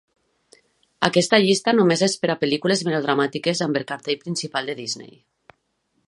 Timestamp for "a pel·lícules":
2.33-2.81